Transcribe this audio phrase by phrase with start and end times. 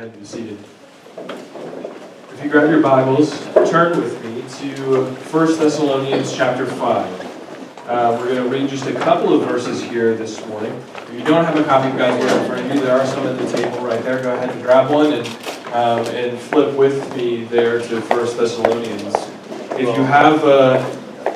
[0.00, 0.56] and be seated.
[1.18, 4.40] If you grab your Bibles, turn with me
[4.74, 7.86] to 1 Thessalonians chapter 5.
[7.86, 10.72] Uh, we're going to read just a couple of verses here this morning.
[10.96, 13.04] If you don't have a copy of God's Word in front of you, there are
[13.04, 14.22] some at the table right there.
[14.22, 15.26] Go ahead and grab one and,
[15.74, 19.14] um, and flip with me there to 1 Thessalonians.
[19.72, 20.82] If you have, uh,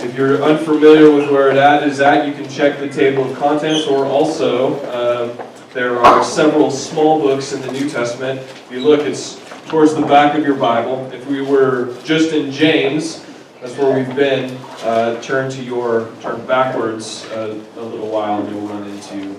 [0.03, 3.37] if you're unfamiliar with where it at is at, you can check the table of
[3.37, 4.83] contents, or also
[5.75, 8.39] there are several small books in the New Testament.
[8.39, 11.11] If you look, it's towards the back of your Bible.
[11.13, 13.27] If we were just in James,
[13.61, 14.57] that's where we've been.
[14.85, 19.35] Uh, turn to your turn backwards uh, a little while, and you'll run into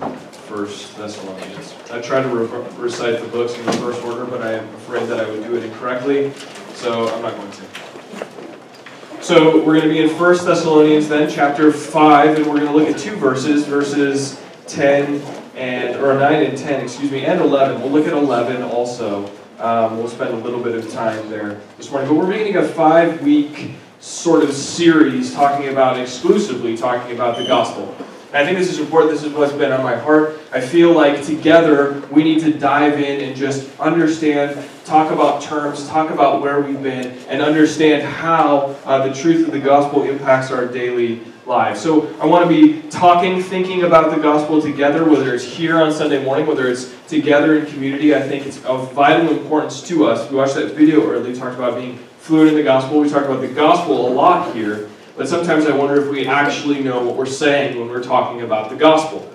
[0.46, 1.74] First Thessalonians.
[1.90, 5.18] I try to re- recite the books in reverse order, but I am afraid that
[5.18, 6.34] I would do it incorrectly,
[6.74, 9.22] so I'm not going to.
[9.22, 12.76] So we're going to be in First Thessalonians then, chapter 5, and we're going to
[12.76, 17.80] look at two verses, verses 10 and or 9 and 10, excuse me, and 11.
[17.80, 19.30] We'll look at 11 also.
[19.58, 22.08] Um, we'll spend a little bit of time there this morning.
[22.08, 27.46] But we're beginning a five week sort of series talking about exclusively talking about the
[27.46, 27.96] gospel.
[28.36, 29.12] I think this is important.
[29.12, 30.38] This is what's been on my heart.
[30.52, 35.88] I feel like together we need to dive in and just understand, talk about terms,
[35.88, 40.50] talk about where we've been, and understand how uh, the truth of the gospel impacts
[40.50, 41.80] our daily lives.
[41.80, 45.90] So I want to be talking, thinking about the gospel together, whether it's here on
[45.90, 48.14] Sunday morning, whether it's together in community.
[48.14, 50.30] I think it's of vital importance to us.
[50.30, 53.00] We watched that video earlier, talked about being fluent in the gospel.
[53.00, 56.82] We talked about the gospel a lot here, but sometimes I wonder if we actually
[56.82, 59.32] know what we're saying when we're talking about the gospel.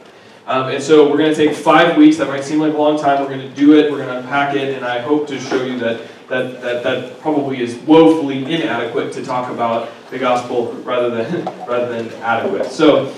[0.48, 2.18] Um, and so we're going to take five weeks.
[2.18, 3.22] That might seem like a long time.
[3.22, 3.92] We're going to do it.
[3.92, 7.20] We're going to unpack it, and I hope to show you that that, that, that
[7.20, 12.72] probably is woefully inadequate to talk about the gospel rather than, rather than adequate.
[12.72, 13.14] So,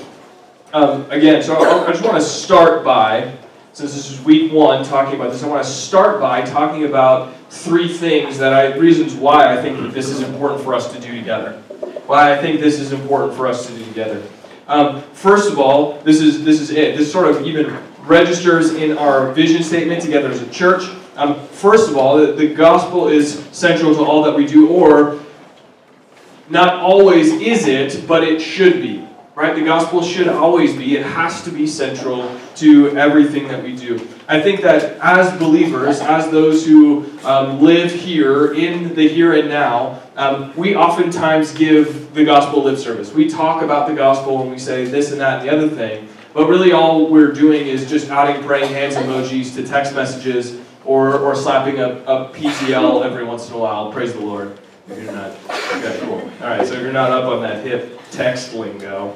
[0.73, 3.37] um, again, so I, I just want to start by,
[3.71, 7.35] since this is week one talking about this, I want to start by talking about
[7.51, 10.99] three things that I, reasons why I think that this is important for us to
[10.99, 11.61] do together.
[12.07, 14.21] Why I think this is important for us to do together.
[14.67, 16.97] Um, first of all, this is, this is it.
[16.97, 20.83] This sort of even registers in our vision statement together as a church.
[21.15, 25.19] Um, first of all, the, the gospel is central to all that we do, or
[26.49, 29.07] not always is it, but it should be.
[29.35, 29.55] Right?
[29.55, 34.07] The gospel should always be, it has to be central to everything that we do.
[34.27, 39.49] I think that as believers, as those who um, live here in the here and
[39.49, 43.11] now, um, we oftentimes give the gospel lip service.
[43.11, 46.07] We talk about the gospel and we say this and that and the other thing,
[46.33, 51.17] but really all we're doing is just adding praying hands emojis to text messages or,
[51.17, 53.91] or slapping a, a PTL every once in a while.
[53.91, 54.57] Praise the Lord.
[54.89, 56.19] If you're not, okay, cool.
[56.41, 59.15] All right, so you're not up on that hip text lingo.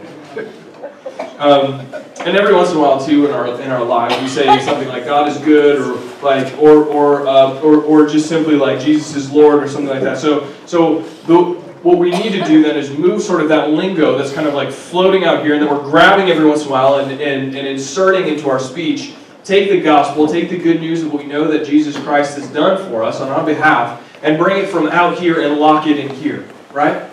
[1.40, 1.86] Um,
[2.26, 4.88] and every once in a while, too, in our in our lives, we say something
[4.88, 9.16] like "God is good," or like, or or uh, or, or just simply like "Jesus
[9.16, 10.18] is Lord" or something like that.
[10.18, 14.18] So so the, what we need to do then is move sort of that lingo
[14.18, 16.72] that's kind of like floating out here, and then we're grabbing every once in a
[16.72, 19.14] while and, and, and inserting into our speech.
[19.44, 22.50] Take the gospel, take the good news of what we know that Jesus Christ has
[22.50, 25.98] done for us on our behalf, and bring it from out here and lock it
[25.98, 27.07] in here, right?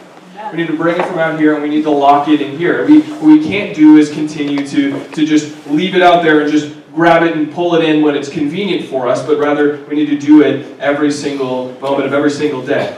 [0.55, 2.57] We need to bring it from out here and we need to lock it in
[2.57, 2.87] here.
[2.87, 6.53] We, what we can't do is continue to, to just leave it out there and
[6.53, 9.97] just grab it and pull it in when it's convenient for us, but rather we
[9.97, 12.97] need to do it every single moment of every single day.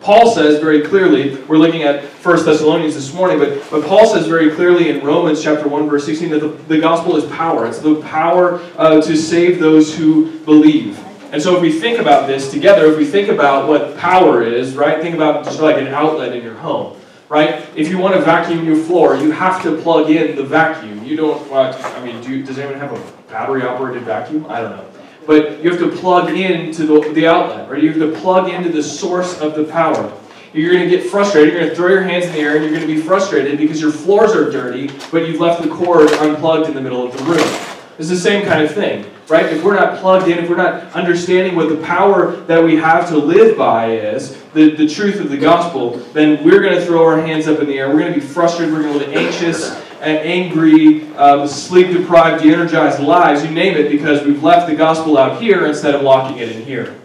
[0.00, 4.28] Paul says very clearly, we're looking at 1 Thessalonians this morning, but, but Paul says
[4.28, 7.66] very clearly in Romans chapter 1, verse 16, that the, the gospel is power.
[7.66, 10.96] It's the power uh, to save those who believe.
[11.30, 14.74] And so if we think about this together, if we think about what power is,
[14.74, 17.66] right, think about just like an outlet in your home, right?
[17.76, 21.04] If you want to vacuum your floor, you have to plug in the vacuum.
[21.04, 21.52] You don't.
[21.52, 24.46] I mean, do, does anyone have a battery operated vacuum?
[24.48, 24.86] I don't know.
[25.26, 27.82] But you have to plug into the, the outlet, right?
[27.82, 30.10] You have to plug into the source of the power.
[30.54, 31.52] You're going to get frustrated.
[31.52, 33.58] You're going to throw your hands in the air and you're going to be frustrated
[33.58, 37.14] because your floors are dirty, but you've left the cord unplugged in the middle of
[37.14, 37.67] the room.
[37.98, 39.46] It's the same kind of thing, right?
[39.46, 43.08] If we're not plugged in, if we're not understanding what the power that we have
[43.08, 47.04] to live by is, the, the truth of the gospel, then we're going to throw
[47.04, 47.88] our hands up in the air.
[47.88, 48.72] We're going to be frustrated.
[48.72, 49.70] We're going to be anxious
[50.00, 54.76] and angry, um, sleep deprived, de energized lives, you name it, because we've left the
[54.76, 56.96] gospel out here instead of locking it in here.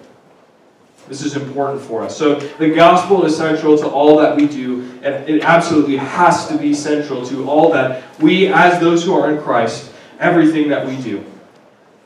[1.07, 2.15] This is important for us.
[2.15, 6.57] So the gospel is central to all that we do, and it absolutely has to
[6.57, 10.95] be central to all that we, as those who are in Christ, everything that we
[11.01, 11.23] do.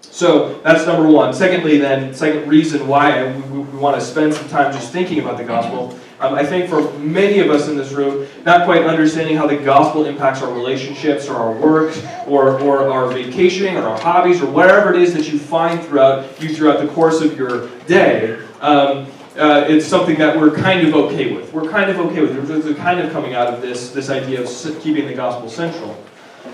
[0.01, 1.33] So that's number one.
[1.33, 5.37] Secondly, then, second reason why we, we want to spend some time just thinking about
[5.37, 9.37] the gospel Um, I think for many of us in this room, not quite understanding
[9.37, 11.95] how the gospel impacts our relationships or our work
[12.25, 16.41] or, or our vacationing or our hobbies or whatever it is that you find throughout
[16.41, 18.39] you throughout the course of your day.
[18.61, 19.05] Um,
[19.37, 21.53] uh, it's something that we're kind of okay with.
[21.53, 22.49] We're kind of okay with.
[22.49, 26.03] We're kind of coming out of this this idea of keeping the gospel central.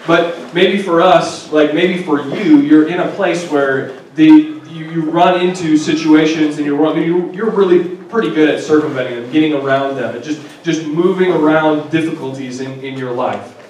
[0.05, 4.27] But maybe for us, like maybe for you, you're in a place where the
[4.69, 9.31] you, you run into situations and you're you, you're really pretty good at circumventing them,
[9.31, 13.62] getting around them, and just just moving around difficulties in, in your life.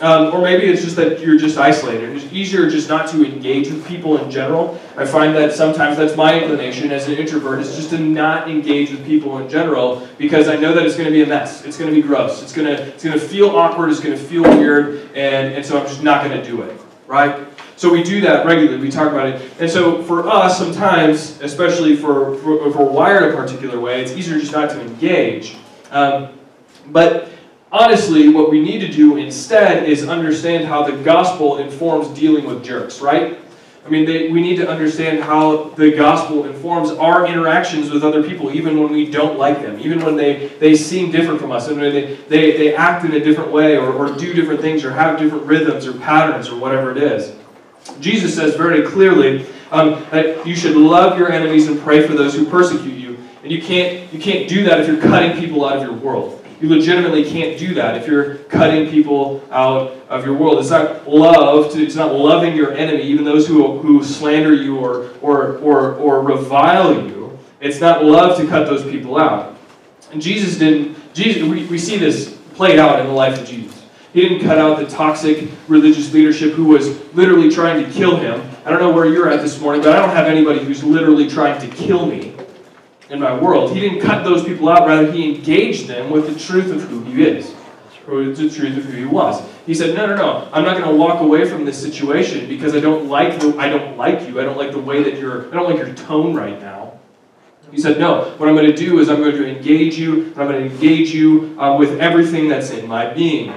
[0.00, 2.16] Um, or maybe it's just that you're just isolated.
[2.16, 4.80] It's easier just not to engage with people in general.
[4.96, 8.90] I find that sometimes that's my inclination as an introvert is just to not engage
[8.90, 11.66] with people in general because I know that it's going to be a mess.
[11.66, 12.42] It's going to be gross.
[12.42, 13.90] It's going to it's going to feel awkward.
[13.90, 16.80] It's going to feel weird, and and so I'm just not going to do it.
[17.06, 17.46] Right?
[17.76, 18.78] So we do that regularly.
[18.78, 23.34] We talk about it, and so for us, sometimes, especially for for if we're wired
[23.34, 25.56] a particular way, it's easier just not to engage.
[25.90, 26.38] Um,
[26.86, 27.28] but
[27.72, 32.64] honestly, what we need to do instead is understand how the gospel informs dealing with
[32.64, 33.38] jerks, right?
[33.84, 38.22] I mean, they, we need to understand how the gospel informs our interactions with other
[38.22, 41.68] people, even when we don't like them, even when they, they seem different from us,
[41.68, 44.92] and they, they, they act in a different way, or, or do different things, or
[44.92, 47.34] have different rhythms, or patterns, or whatever it is.
[48.00, 52.34] Jesus says very clearly um, that you should love your enemies and pray for those
[52.34, 53.18] who persecute you.
[53.42, 56.39] And you can't, you can't do that if you're cutting people out of your world.
[56.60, 60.58] You legitimately can't do that if you're cutting people out of your world.
[60.58, 61.72] It's not love.
[61.72, 65.94] To, it's not loving your enemy, even those who, who slander you or, or, or,
[65.94, 67.38] or revile you.
[67.60, 69.56] It's not love to cut those people out.
[70.12, 70.98] And Jesus didn't.
[71.14, 73.82] Jesus, we, we see this played out in the life of Jesus.
[74.12, 78.42] He didn't cut out the toxic religious leadership who was literally trying to kill him.
[78.66, 81.28] I don't know where you're at this morning, but I don't have anybody who's literally
[81.28, 82.34] trying to kill me
[83.10, 83.72] in my world.
[83.72, 87.02] He didn't cut those people out, rather, he engaged them with the truth of who
[87.02, 87.54] he is,
[88.08, 89.42] or the truth of who he was.
[89.66, 92.74] He said, No, no, no, I'm not going to walk away from this situation because
[92.74, 94.40] I don't like the, I don't like you.
[94.40, 96.98] I don't like the way that you're, I don't like your tone right now.
[97.70, 100.38] He said, No, what I'm going to do is I'm going to engage you, and
[100.38, 103.52] I'm going to engage you uh, with everything that's in my being.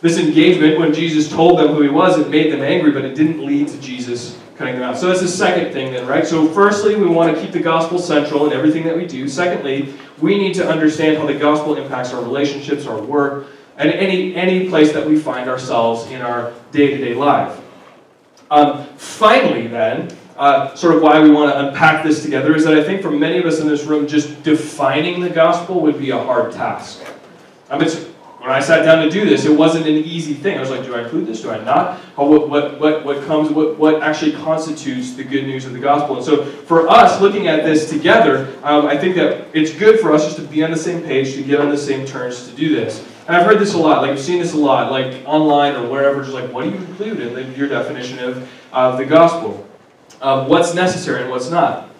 [0.00, 3.16] This engagement, when Jesus told them who he was, it made them angry, but it
[3.16, 4.98] didn't lead to Jesus cutting them out.
[4.98, 6.26] So that's the second thing then, right?
[6.26, 9.28] So firstly, we want to keep the gospel central in everything that we do.
[9.28, 13.46] Secondly, we need to understand how the gospel impacts our relationships, our work,
[13.76, 17.60] and any any place that we find ourselves in our day-to-day life.
[18.50, 22.76] Um, finally, then, uh, sort of why we want to unpack this together is that
[22.76, 26.10] I think for many of us in this room, just defining the gospel would be
[26.10, 27.04] a hard task.
[27.70, 28.06] Um, it's
[28.38, 30.56] when I sat down to do this, it wasn't an easy thing.
[30.56, 31.42] I was like, do I include this?
[31.42, 31.98] Do I not?
[32.16, 36.16] What, what, what, what comes, what, what actually constitutes the good news of the gospel?
[36.16, 40.12] And so for us, looking at this together, um, I think that it's good for
[40.12, 42.54] us just to be on the same page, to get on the same terms to
[42.54, 43.04] do this.
[43.26, 45.90] And I've heard this a lot, like I've seen this a lot, like online or
[45.90, 49.66] wherever, just like, what do you include in the, your definition of, of the gospel?
[50.22, 51.90] Um, what's necessary and what's not?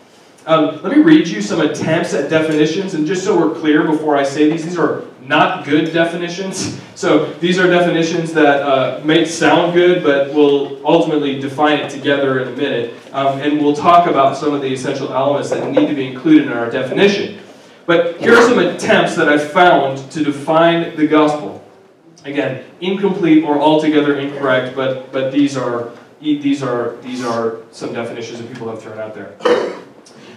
[0.49, 4.17] Um, let me read you some attempts at definitions, and just so we're clear before
[4.17, 6.81] I say these, these are not good definitions.
[6.99, 12.41] So these are definitions that uh, may sound good, but we'll ultimately define it together
[12.41, 12.93] in a minute.
[13.13, 16.49] Um, and we'll talk about some of the essential elements that need to be included
[16.49, 17.39] in our definition.
[17.87, 21.65] But here are some attempts that I've found to define the gospel.
[22.25, 28.41] Again, incomplete or altogether incorrect, but, but these, are, these, are, these are some definitions
[28.41, 29.37] that people have thrown out there.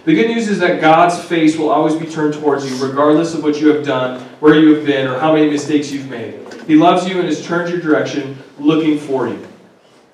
[0.04, 3.44] The good news is that God's face will always be turned towards you, regardless of
[3.44, 6.40] what you have done, where you have been, or how many mistakes you've made.
[6.66, 9.46] He loves you and has turned your direction, looking for you.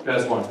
[0.05, 0.47] That's one.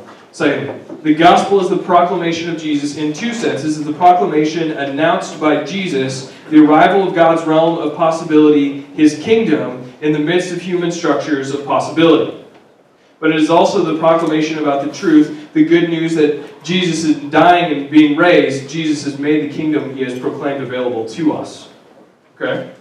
[1.02, 3.78] The gospel is the proclamation of Jesus in two senses.
[3.78, 9.92] It's the proclamation announced by Jesus, the arrival of God's realm of possibility, his kingdom,
[10.00, 12.44] in the midst of human structures of possibility.
[13.20, 17.30] But it is also the proclamation about the truth, the good news that Jesus is
[17.30, 18.68] dying and being raised.
[18.68, 21.68] Jesus has made the kingdom he has proclaimed available to us.
[22.34, 22.72] Okay?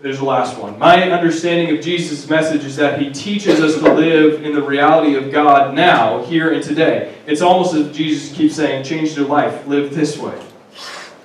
[0.00, 0.78] There's the last one.
[0.78, 5.16] My understanding of Jesus' message is that he teaches us to live in the reality
[5.16, 7.14] of God now, here and today.
[7.26, 10.40] It's almost as Jesus keeps saying, change your life, live this way.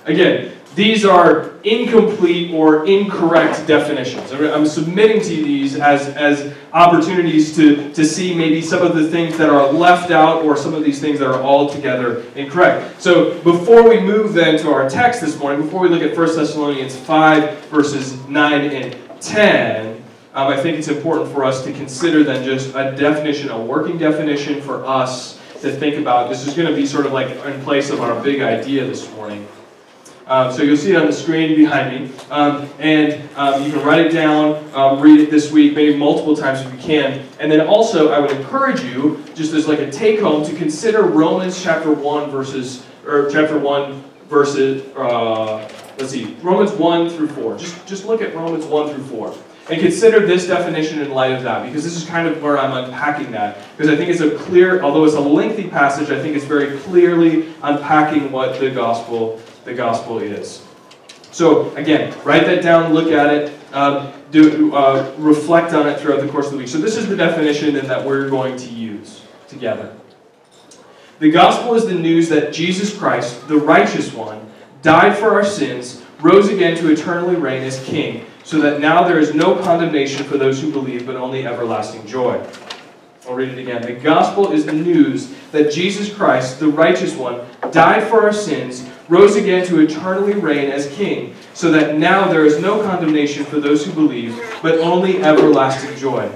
[0.06, 4.32] Again, these are incomplete or incorrect definitions.
[4.32, 9.38] I'm submitting to these as, as opportunities to, to see maybe some of the things
[9.38, 13.00] that are left out or some of these things that are altogether incorrect.
[13.00, 16.36] So before we move then to our text this morning, before we look at 1
[16.36, 20.04] Thessalonians 5, verses 9 and 10,
[20.34, 23.98] um, I think it's important for us to consider then just a definition, a working
[23.98, 26.28] definition for us to think about.
[26.28, 29.10] This is going to be sort of like in place of our big idea this
[29.12, 29.46] morning.
[30.26, 32.12] Um, so you'll see it on the screen behind me.
[32.30, 36.34] Um, and um, you can write it down, um, read it this week, maybe multiple
[36.34, 37.26] times if you can.
[37.40, 41.02] And then also, I would encourage you, just as like a take home, to consider
[41.02, 47.58] Romans chapter 1 verses, or chapter 1 verses, uh, let's see, Romans 1 through 4.
[47.58, 49.34] Just, just look at Romans 1 through 4.
[49.70, 52.84] And consider this definition in light of that, because this is kind of where I'm
[52.84, 53.58] unpacking that.
[53.76, 56.78] Because I think it's a clear, although it's a lengthy passage, I think it's very
[56.80, 60.64] clearly unpacking what the gospel, the gospel is.
[61.30, 66.20] So again, write that down, look at it, um, do, uh, reflect on it throughout
[66.20, 66.68] the course of the week.
[66.68, 69.94] So this is the definition that we're going to use together.
[71.18, 74.50] The gospel is the news that Jesus Christ, the righteous one,
[74.82, 79.18] died for our sins, rose again to eternally reign as king so that now there
[79.18, 82.44] is no condemnation for those who believe, but only everlasting joy.
[83.26, 83.82] I'll read it again.
[83.82, 87.40] The gospel is the news that Jesus Christ, the righteous one,
[87.70, 92.44] died for our sins, rose again to eternally reign as king, so that now there
[92.44, 96.30] is no condemnation for those who believe, but only everlasting joy.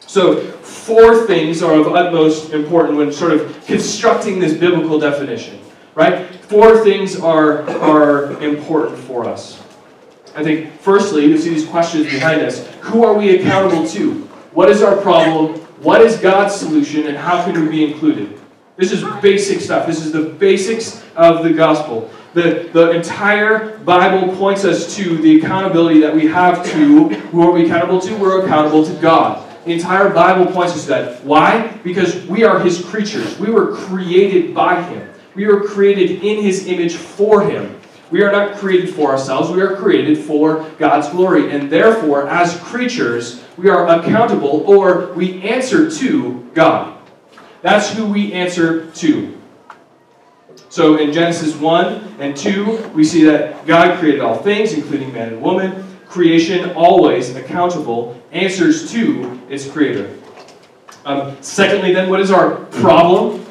[0.00, 5.58] So, four things are of utmost importance when sort of constructing this biblical definition,
[5.94, 6.26] right?
[6.44, 9.60] Four things are, are important for us.
[10.36, 12.66] I think, firstly, you see these questions behind us.
[12.82, 14.22] Who are we accountable to?
[14.52, 15.58] What is our problem?
[15.80, 17.06] What is God's solution?
[17.06, 18.40] And how can we be included?
[18.76, 19.86] This is basic stuff.
[19.86, 22.10] This is the basics of the gospel.
[22.34, 27.08] The, the entire Bible points us to the accountability that we have to.
[27.08, 28.14] Who are we accountable to?
[28.18, 29.42] We're accountable to God.
[29.64, 31.24] The entire Bible points us to that.
[31.24, 31.68] Why?
[31.82, 33.38] Because we are His creatures.
[33.38, 35.08] We were created by Him.
[35.34, 37.80] We were created in His image for Him.
[38.10, 41.50] We are not created for ourselves, we are created for God's glory.
[41.50, 46.95] And therefore, as creatures, we are accountable or we answer to God.
[47.66, 49.36] That's who we answer to.
[50.68, 55.32] So in Genesis 1 and 2, we see that God created all things, including man
[55.32, 55.84] and woman.
[56.06, 60.16] Creation, always accountable, answers to its creator.
[61.04, 63.44] Um, secondly, then, what is our problem?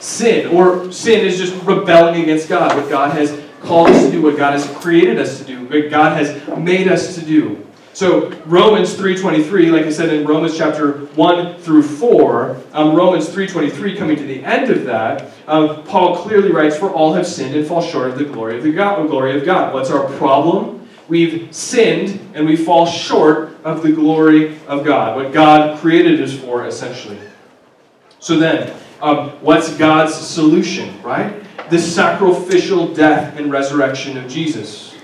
[0.00, 4.22] Sin, or sin is just rebelling against God, what God has called us to do,
[4.22, 7.64] what God has created us to do, what God has made us to do.
[7.96, 13.96] So Romans 3.23, like I said in Romans chapter 1 through 4, um, Romans 3.23
[13.96, 17.66] coming to the end of that, um, Paul clearly writes, For all have sinned and
[17.66, 19.72] fall short of the glory of, the God, glory of God.
[19.72, 20.86] What's our problem?
[21.08, 26.38] We've sinned and we fall short of the glory of God, what God created us
[26.38, 27.18] for, essentially.
[28.18, 31.42] So then, um, what's God's solution, right?
[31.70, 34.95] the sacrificial death and resurrection of Jesus.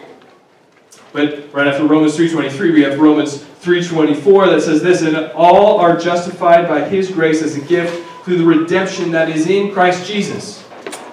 [1.12, 5.96] But right after Romans 3.23, we have Romans 3.24 that says this, And all are
[5.96, 10.66] justified by his grace as a gift through the redemption that is in Christ Jesus.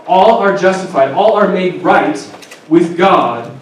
[0.08, 2.16] All are justified, all are made right
[2.70, 3.56] with God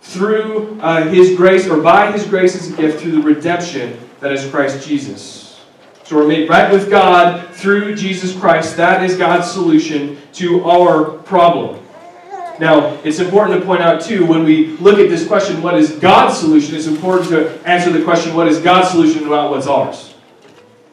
[0.00, 4.32] through uh, his grace, or by his grace as a gift through the redemption that
[4.32, 5.60] is Christ Jesus.
[6.04, 8.76] So we're made right with God through Jesus Christ.
[8.76, 11.84] That is God's solution to our problem.
[12.58, 15.90] Now, it's important to point out, too, when we look at this question, what is
[15.92, 16.74] God's solution?
[16.74, 20.14] It's important to answer the question, what is God's solution, about what's ours.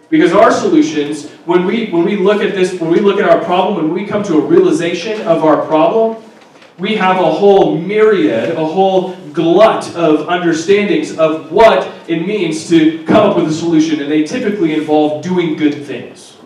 [0.10, 3.44] Because our solutions, when we, when we look at this, when we look at our
[3.44, 6.22] problem, when we come to a realization of our problem,
[6.78, 13.04] we have a whole myriad, a whole glut of understandings of what it means to
[13.06, 16.38] come up with a solution, and they typically involve doing good things.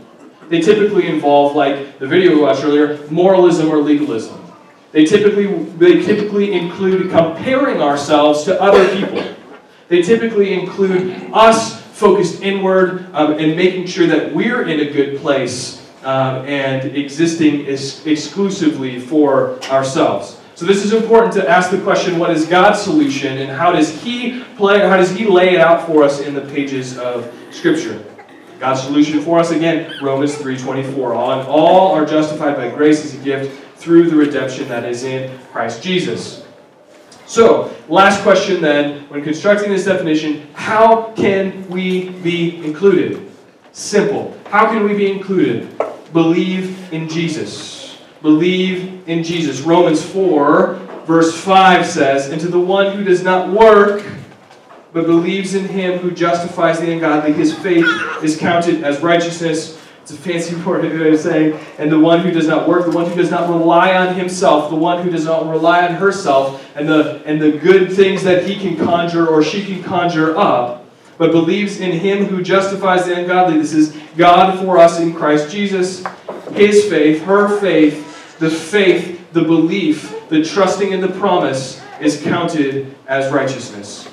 [0.50, 4.47] They typically involve, like the video we watched earlier, moralism or legalism.
[4.92, 9.24] They typically, they typically include comparing ourselves to other people.
[9.90, 15.20] They typically include us focused inward um, and making sure that we're in a good
[15.20, 20.40] place um, and existing is exclusively for ourselves.
[20.56, 24.02] So this is important to ask the question, what is God's solution and how does
[24.02, 28.04] he play how does he lay it out for us in the pages of scripture?
[28.60, 31.14] God's solution for us again, Romans 3:24.
[31.14, 35.38] All, all are justified by grace as a gift through the redemption that is in
[35.52, 36.46] Christ Jesus.
[37.26, 43.30] So, last question then, when constructing this definition, how can we be included?
[43.74, 44.36] Simple.
[44.50, 45.70] How can we be included?
[46.14, 47.98] Believe in Jesus.
[48.22, 49.62] Believe in Jesus.
[49.62, 54.04] Romans 4, verse 5 says, And to the one who does not work,
[54.94, 57.86] but believes in him who justifies the ungodly, his faith
[58.24, 59.77] is counted as righteousness.
[60.08, 63.10] It's a fancy word of saying, and the one who does not work, the one
[63.10, 66.88] who does not rely on himself, the one who does not rely on herself, and
[66.88, 70.86] the, and the good things that he can conjure or she can conjure up,
[71.18, 73.58] but believes in him who justifies the ungodly.
[73.58, 76.06] This is God for us in Christ Jesus.
[76.54, 82.96] His faith, her faith, the faith, the belief, the trusting in the promise is counted
[83.08, 84.08] as righteousness.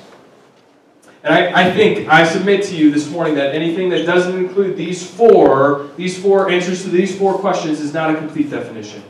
[1.25, 4.77] And I, I think, I submit to you this morning that anything that doesn't include
[4.77, 9.01] these four, these four answers to these four questions is not a complete definition.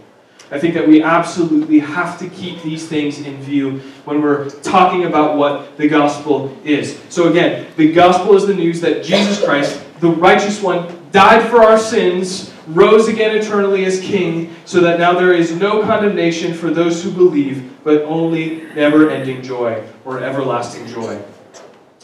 [0.50, 5.03] I think that we absolutely have to keep these things in view when we're talking
[5.03, 6.98] about what the gospel is.
[7.10, 11.63] So, again, the gospel is the news that Jesus Christ, the righteous one, died for
[11.63, 16.69] our sins, rose again eternally as king, so that now there is no condemnation for
[16.69, 21.22] those who believe, but only never ending joy or everlasting joy.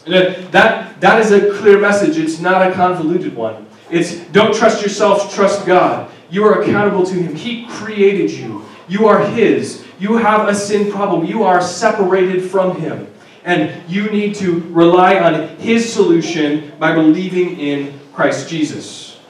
[0.06, 0.14] And
[0.52, 2.18] that, that is a clear message.
[2.18, 3.66] It's not a convoluted one.
[3.90, 6.10] It's don't trust yourself, trust God.
[6.30, 7.34] You are accountable to Him.
[7.34, 8.64] He created you.
[8.88, 9.84] You are His.
[9.98, 11.26] You have a sin problem.
[11.26, 13.06] You are separated from Him.
[13.44, 19.20] And you need to rely on His solution by believing in Christ Jesus.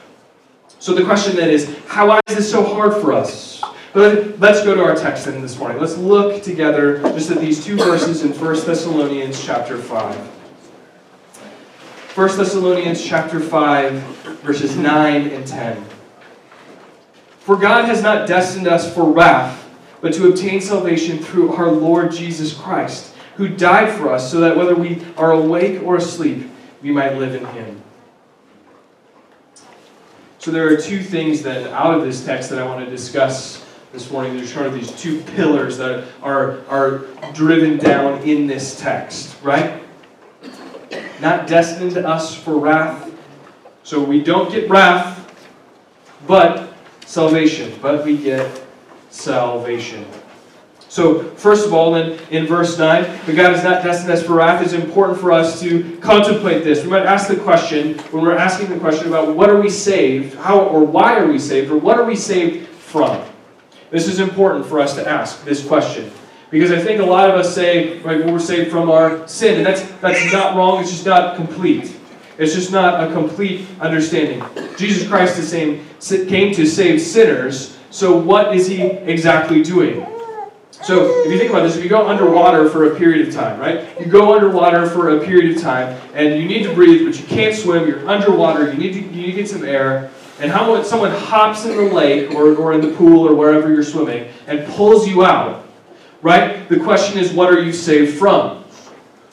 [0.79, 3.61] So the question then is how is this so hard for us?
[3.93, 5.79] But let's go to our text then this morning.
[5.79, 10.42] Let's look together just at these two verses in 1 Thessalonians chapter 5.
[12.15, 13.93] 1 Thessalonians chapter 5,
[14.43, 15.83] verses 9 and 10.
[17.39, 19.67] For God has not destined us for wrath,
[19.99, 24.55] but to obtain salvation through our Lord Jesus Christ, who died for us, so that
[24.55, 26.47] whether we are awake or asleep,
[26.83, 27.81] we might live in him.
[30.37, 33.65] So there are two things that out of this text that I want to discuss
[33.91, 34.37] this morning.
[34.37, 39.82] There's sort of these two pillars that are, are driven down in this text, right?
[41.23, 43.11] Not destined to us for wrath.
[43.83, 45.19] So we don't get wrath,
[46.27, 46.73] but
[47.05, 47.73] salvation.
[47.81, 48.61] But we get
[49.09, 50.05] salvation.
[50.89, 54.33] So, first of all, then, in verse 9, that God is not destined us for
[54.33, 56.83] wrath, it's important for us to contemplate this.
[56.83, 60.35] We might ask the question, when we're asking the question about what are we saved,
[60.35, 63.25] how or why are we saved, or what are we saved from?
[63.89, 66.11] This is important for us to ask this question.
[66.53, 69.65] Because I think a lot of us say, right, we're saved from our sin, and
[69.65, 71.97] that's, that's not wrong, it's just not complete.
[72.37, 74.43] It's just not a complete understanding.
[74.77, 75.83] Jesus Christ is saying,
[76.27, 80.05] came to save sinners, so what is he exactly doing?
[80.83, 83.59] So, if you think about this, if you go underwater for a period of time,
[83.59, 83.99] right?
[83.99, 87.25] You go underwater for a period of time, and you need to breathe, but you
[87.25, 90.83] can't swim, you're underwater, you need to, you need to get some air, and how
[90.83, 94.67] someone hops in the lake or, or in the pool or wherever you're swimming and
[94.73, 95.62] pulls you out,
[96.23, 96.67] right?
[96.69, 98.63] The question is, what are you saved from?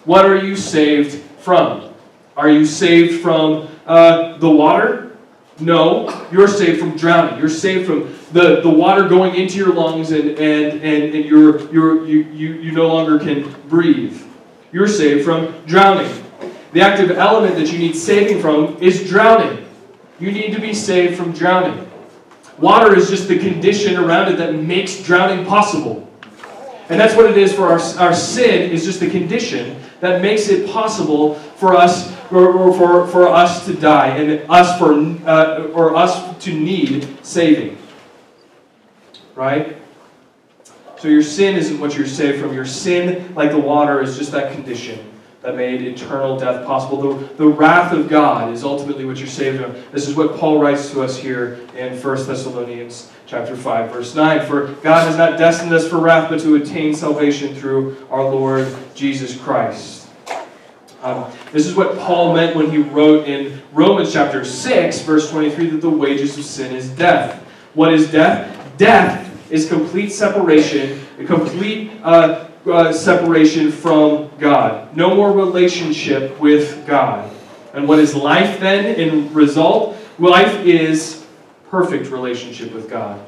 [0.05, 1.95] What are you saved from?
[2.37, 5.17] Are you saved from uh, the water?
[5.61, 7.39] No, you're saved from drowning.
[7.39, 11.71] You're saved from the, the water going into your lungs and, and, and, and you're,
[11.71, 14.23] you're, you, you, you no longer can breathe.
[14.73, 16.11] You're saved from drowning.
[16.73, 19.67] The active element that you need saving from is drowning.
[20.19, 21.91] You need to be saved from drowning.
[22.59, 26.10] Water is just the condition around it that makes drowning possible.
[26.91, 30.49] And that's what it is for our, our sin is just the condition that makes
[30.49, 34.93] it possible for us or, for, for us to die and us for
[35.29, 37.79] uh, or us to need saving.
[39.35, 39.77] Right?
[40.99, 42.53] So your sin isn't what you're saved from.
[42.53, 45.10] Your sin, like the water, is just that condition
[45.43, 47.15] that made eternal death possible.
[47.15, 49.75] The, the wrath of God is ultimately what you're saved from.
[49.91, 54.47] This is what Paul writes to us here in 1 Thessalonians chapter 5, verse 9.
[54.47, 58.75] For God has not destined us for wrath, but to attain salvation through our Lord
[58.95, 60.09] Jesus Christ.
[61.03, 65.71] Um, this is what Paul meant when he wrote in Romans chapter 6, verse 23,
[65.71, 67.43] that the wages of sin is death.
[67.73, 68.77] What is death?
[68.77, 74.97] Death is complete separation, a complete uh, uh, separation from God.
[74.97, 77.31] No more relationship with God.
[77.73, 79.97] And what is life then in result?
[80.19, 81.25] Life is
[81.71, 83.25] perfect relationship with God.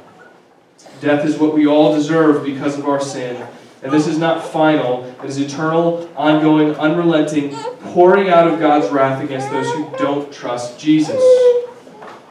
[1.00, 3.46] Death is what we all deserve because of our sin.
[3.82, 9.22] And this is not final, it is eternal, ongoing, unrelenting, pouring out of God's wrath
[9.22, 11.20] against those who don't trust Jesus.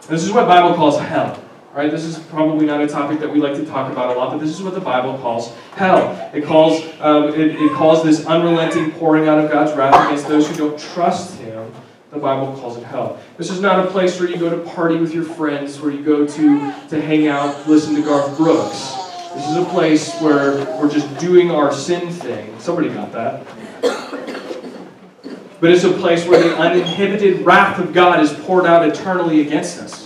[0.08, 1.42] This is what Bible calls hell.
[1.74, 1.90] Right?
[1.90, 4.40] This is probably not a topic that we like to talk about a lot, but
[4.40, 6.30] this is what the Bible calls hell.
[6.34, 10.50] It calls, um, it, it calls this unrelenting pouring out of God's wrath against those
[10.50, 11.72] who don't trust Him.
[12.12, 13.22] The Bible calls it hell.
[13.38, 16.04] This is not a place where you go to party with your friends, where you
[16.04, 18.98] go to, to hang out, listen to Garth Brooks.
[19.34, 22.54] This is a place where we're just doing our sin thing.
[22.60, 23.48] Somebody got that.
[25.62, 29.80] But it's a place where the uninhibited wrath of God is poured out eternally against
[29.80, 30.01] us.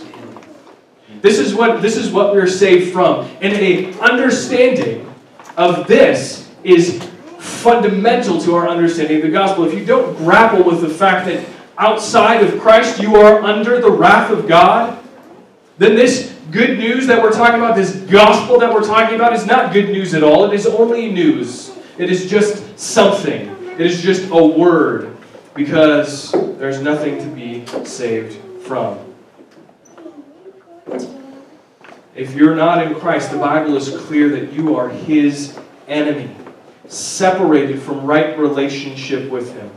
[1.25, 3.27] This is what, this is what we're saved from.
[3.41, 5.11] And a understanding
[5.57, 7.01] of this is
[7.39, 9.65] fundamental to our understanding of the gospel.
[9.65, 11.43] If you don't grapple with the fact that
[11.79, 15.03] outside of Christ you are under the wrath of God,
[15.79, 19.47] then this good news that we're talking about, this gospel that we're talking about, is
[19.47, 20.45] not good news at all.
[20.45, 21.75] It is only news.
[21.97, 23.49] It is just something.
[23.71, 25.17] It is just a word
[25.55, 29.04] because there's nothing to be saved from.
[32.15, 36.33] If you're not in Christ, the Bible is clear that you are His enemy,
[36.87, 39.69] separated from right relationship with Him.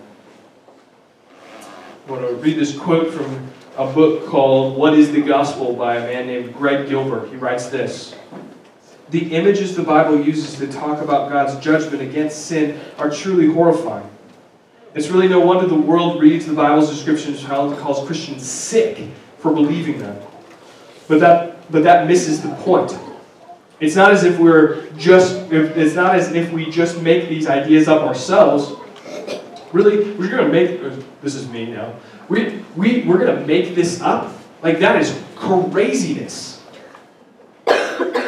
[2.06, 5.96] I want to read this quote from a book called What is the Gospel by
[5.96, 7.28] a man named Greg Gilbert.
[7.28, 8.14] He writes this
[9.10, 14.08] The images the Bible uses to talk about God's judgment against sin are truly horrifying.
[14.94, 19.52] It's really no wonder the world reads the Bible's descriptions and calls Christians sick for
[19.52, 20.20] believing them.
[21.08, 22.96] But that, but that misses the point.
[23.80, 27.88] It's not as if we're just, it's not as if we just make these ideas
[27.88, 28.74] up ourselves.
[29.72, 31.94] Really, we're going to make, uh, this is me now,
[32.28, 34.34] we, we, we're going to make this up?
[34.62, 36.62] Like, that is craziness.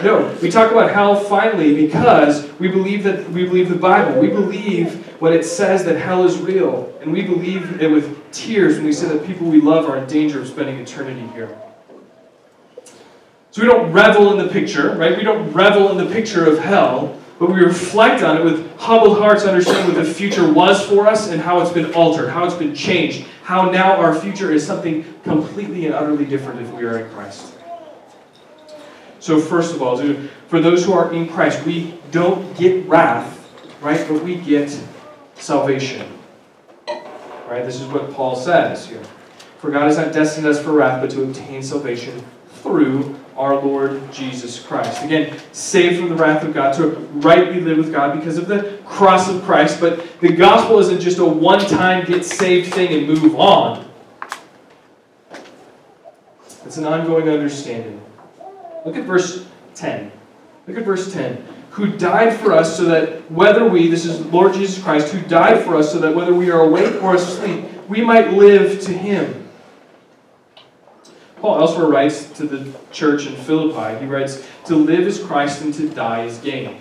[0.02, 4.18] No, we talk about hell finally because we believe that we believe the Bible.
[4.18, 8.76] We believe when it says that hell is real, and we believe it with tears
[8.76, 11.54] when we say that people we love are in danger of spending eternity here.
[13.50, 15.16] So we don't revel in the picture, right?
[15.16, 19.18] We don't revel in the picture of hell, but we reflect on it with humbled
[19.18, 22.54] hearts, understanding what the future was for us and how it's been altered, how it's
[22.54, 26.98] been changed, how now our future is something completely and utterly different if we are
[26.98, 27.54] in Christ.
[29.18, 29.96] So, first of all,
[30.48, 34.06] for those who are in Christ, we don't get wrath, right?
[34.08, 34.70] But we get
[35.34, 36.06] salvation.
[36.88, 37.64] Right?
[37.64, 39.02] This is what Paul says here.
[39.58, 42.24] For God has not destined us for wrath, but to obtain salvation
[42.62, 45.02] through our Lord Jesus Christ.
[45.02, 46.88] Again, saved from the wrath of God, to
[47.20, 49.80] rightly live with God because of the cross of Christ.
[49.80, 53.88] But the gospel isn't just a one time get saved thing and move on,
[56.66, 58.00] it's an ongoing understanding.
[58.84, 60.12] Look at verse 10.
[60.66, 61.42] Look at verse 10.
[61.70, 65.64] Who died for us so that whether we, this is Lord Jesus Christ, who died
[65.64, 69.39] for us so that whether we are awake or asleep, we might live to him.
[71.40, 75.72] Paul elsewhere writes to the church in Philippi, he writes, To live is Christ and
[75.74, 76.80] to die is gain.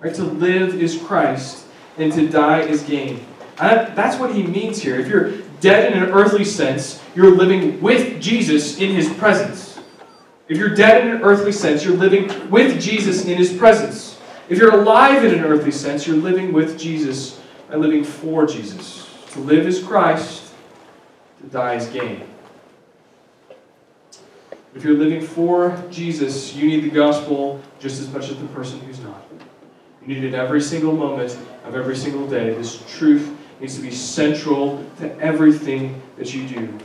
[0.00, 0.14] Right?
[0.14, 3.24] To live is Christ and to die is gain.
[3.56, 4.98] That's what he means here.
[4.98, 9.80] If you're dead in an earthly sense, you're living with Jesus in his presence.
[10.48, 14.18] If you're dead in an earthly sense, you're living with Jesus in his presence.
[14.48, 19.06] If you're alive in an earthly sense, you're living with Jesus and living for Jesus.
[19.32, 20.54] To live is Christ,
[21.42, 22.22] to die is gain.
[24.74, 28.80] If you're living for Jesus, you need the gospel just as much as the person
[28.80, 29.22] who's not.
[30.02, 32.54] You need it every single moment of every single day.
[32.54, 36.78] This truth needs to be central to everything that you do.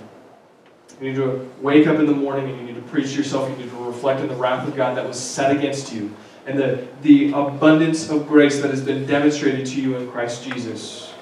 [1.02, 3.50] You need to wake up in the morning and you need to preach to yourself.
[3.50, 6.14] You need to reflect on the wrath of God that was set against you
[6.46, 11.14] and the, the abundance of grace that has been demonstrated to you in Christ Jesus.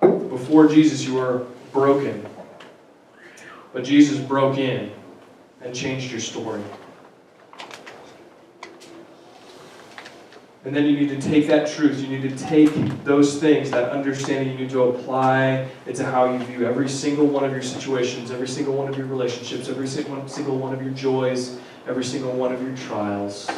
[0.00, 2.26] Before Jesus, you were broken,
[3.72, 4.90] but Jesus broke in
[5.62, 6.62] and changed your story.
[10.62, 12.70] And then you need to take that truth, you need to take
[13.02, 17.26] those things, that understanding, you need to apply it to how you view every single
[17.26, 20.92] one of your situations, every single one of your relationships, every single one of your
[20.92, 23.50] joys, every single one of your trials,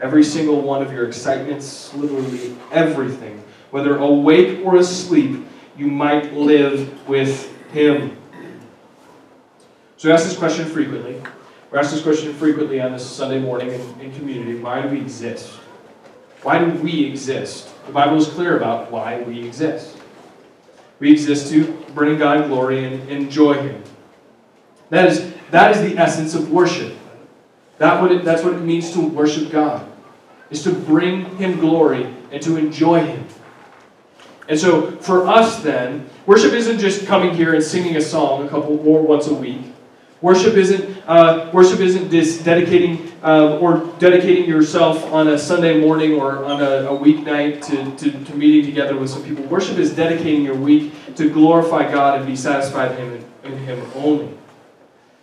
[0.00, 3.40] every single one of your excitements, literally everything.
[3.70, 8.16] Whether awake or asleep, you might live with Him.
[9.96, 11.22] So we ask this question frequently.
[11.70, 14.58] We ask this question frequently on this Sunday morning in, in community.
[14.58, 15.50] Why do we exist?
[16.42, 17.72] Why do we exist?
[17.86, 19.96] The Bible is clear about why we exist.
[20.98, 23.82] We exist to bring God glory and enjoy Him.
[24.90, 26.96] That is, that is the essence of worship.
[27.78, 29.90] That what it, that's what it means to worship God,
[30.50, 33.26] is to bring Him glory and to enjoy Him.
[34.48, 38.48] And so for us then, worship isn't just coming here and singing a song a
[38.48, 39.73] couple or once a week.
[40.24, 46.14] Worship isn't uh, worship isn't this dedicating uh, or dedicating yourself on a Sunday morning
[46.14, 49.44] or on a, a weeknight to, to, to, meeting together with some people.
[49.44, 53.86] Worship is dedicating your week to glorify God and be satisfied in Him, in Him
[53.96, 54.30] only.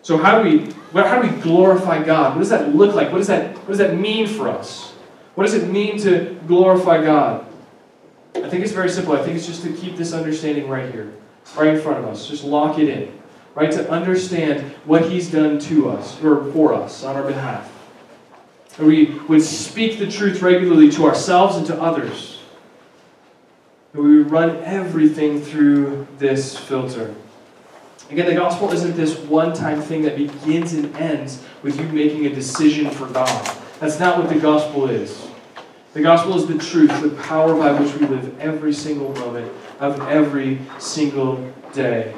[0.04, 2.36] So how do we how do we glorify God?
[2.36, 3.12] What does that look like?
[3.12, 4.92] What does that what does that mean for us?
[5.34, 7.48] What does it mean to glorify God?
[8.36, 9.18] I think it's very simple.
[9.18, 11.12] I think it's just to keep this understanding right here,
[11.58, 12.28] right in front of us.
[12.28, 13.21] Just lock it in
[13.56, 13.72] right?
[13.72, 17.72] To understand what He's done to us, or for us, on our behalf.
[18.78, 22.40] And we would speak the truth regularly to ourselves and to others.
[23.94, 27.14] And we would run everything through this filter.
[28.10, 32.26] Again, the gospel isn't this one time thing that begins and ends with you making
[32.26, 33.58] a decision for God.
[33.80, 35.28] That's not what the gospel is.
[35.94, 40.00] The gospel is the truth, the power by which we live every single moment of
[40.08, 42.14] every single day.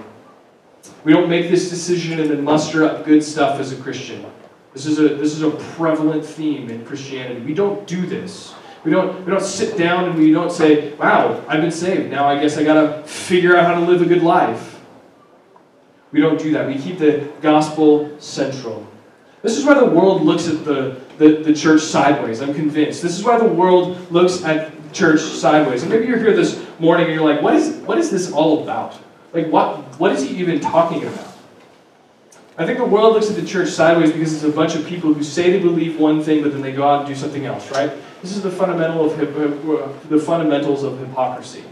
[1.03, 4.25] We don't make this decision and then muster up good stuff as a Christian.
[4.73, 7.41] This is a, this is a prevalent theme in Christianity.
[7.41, 8.53] We don't do this.
[8.83, 12.09] We don't, we don't sit down and we don't say, wow, I've been saved.
[12.09, 14.81] Now I guess I got to figure out how to live a good life.
[16.11, 16.67] We don't do that.
[16.67, 18.87] We keep the gospel central.
[19.41, 22.41] This is why the world looks at the, the, the church sideways.
[22.41, 23.01] I'm convinced.
[23.01, 25.83] This is why the world looks at church sideways.
[25.83, 28.63] And maybe you're here this morning and you're like, what is, what is this all
[28.63, 28.97] about?
[29.33, 31.33] Like, what, what is he even talking about?
[32.55, 35.11] I think the world looks at the church sideways because it's a bunch of people
[35.11, 37.71] who say they believe one thing, but then they go out and do something else,
[37.71, 37.91] right?
[38.21, 41.63] This is the fundamental of hip, uh, the fundamentals of hypocrisy.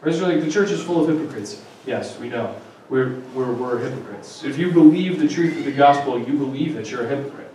[0.00, 0.14] Right?
[0.14, 1.62] So like the church is full of hypocrites.
[1.84, 2.56] Yes, we know
[2.88, 4.42] we're, we're, we're hypocrites.
[4.42, 7.50] If you believe the truth of the gospel, you believe that you're a hypocrite.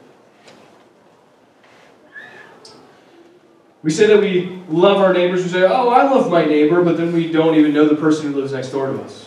[3.81, 5.43] We say that we love our neighbors.
[5.43, 8.31] We say, oh, I love my neighbor, but then we don't even know the person
[8.31, 9.26] who lives next door to us.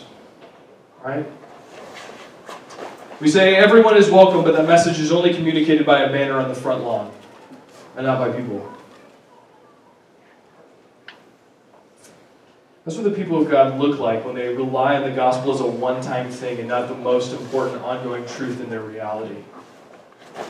[1.05, 1.27] Right?
[3.21, 6.49] We say everyone is welcome, but that message is only communicated by a banner on
[6.49, 7.13] the front lawn
[7.97, 8.71] and not by people.
[12.85, 15.61] That's what the people of God look like when they rely on the gospel as
[15.61, 19.37] a one time thing and not the most important ongoing truth in their reality.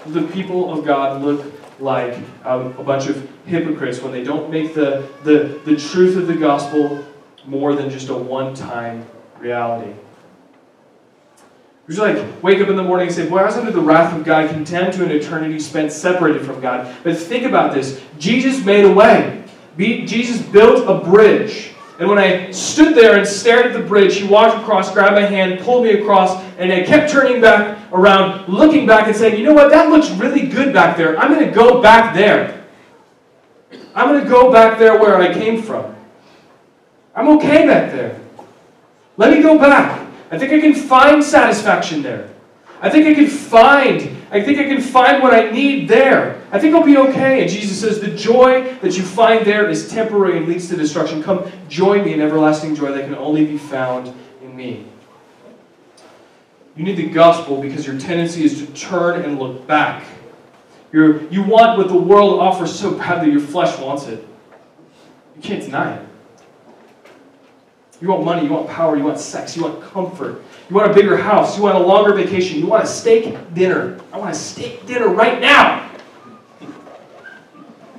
[0.07, 1.45] The people of God look
[1.81, 6.27] like a, a bunch of hypocrites when they don't make the, the, the truth of
[6.29, 7.05] the gospel
[7.47, 9.07] more than just a one time
[9.39, 9.93] reality.
[11.91, 13.81] We just like wake up in the morning and say, Boy, I was under the
[13.81, 16.97] wrath of God, condemned to an eternity spent separated from God.
[17.03, 19.43] But think about this Jesus made a way,
[19.77, 21.73] Jesus built a bridge.
[21.99, 25.27] And when I stood there and stared at the bridge, he walked across, grabbed my
[25.27, 29.45] hand, pulled me across, and I kept turning back around, looking back and saying, You
[29.45, 29.71] know what?
[29.71, 31.19] That looks really good back there.
[31.19, 32.65] I'm going to go back there.
[33.97, 35.93] I'm going to go back there where I came from.
[37.17, 38.21] I'm okay back there.
[39.17, 40.07] Let me go back.
[40.31, 42.31] I think I can find satisfaction there.
[42.83, 46.41] I think I can find, I think I can find what I need there.
[46.51, 47.43] I think I'll be okay.
[47.43, 51.23] And Jesus says, The joy that you find there is temporary and leads to destruction.
[51.23, 54.87] Come join me in everlasting joy that can only be found in me.
[56.77, 60.05] You need the gospel because your tendency is to turn and look back.
[60.93, 64.27] You're, you want what the world offers so badly, your flesh wants it.
[65.37, 66.07] You can't deny it.
[68.01, 70.95] You want money, you want power, you want sex, you want comfort, you want a
[70.95, 74.01] bigger house, you want a longer vacation, you want a steak dinner.
[74.13, 75.91] I want a steak dinner right now.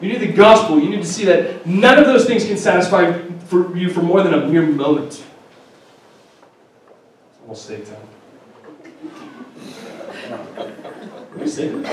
[0.01, 0.79] You need the gospel.
[0.79, 4.23] You need to see that none of those things can satisfy for you for more
[4.23, 5.09] than a mere moment.
[5.09, 5.23] It's
[7.43, 7.97] almost steak time.
[11.33, 11.85] What do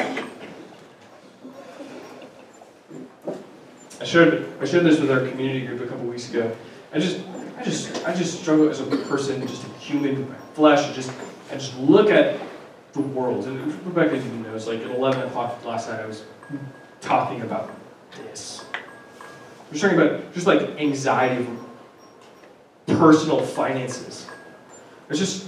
[4.00, 6.56] I shared, I shared this with our community group a couple weeks ago.
[6.92, 7.20] I just,
[7.58, 11.10] I just, I just struggle as a person, just a human, flesh, and just,
[11.50, 12.38] I just look at
[12.92, 13.46] the world.
[13.46, 16.22] And Rebecca didn't know, it's like at 11 o'clock last night, I was
[17.00, 17.70] talking about
[18.14, 18.64] this.
[18.74, 21.46] I was talking about just like anxiety
[22.86, 24.26] personal finances.
[25.10, 25.46] It's just,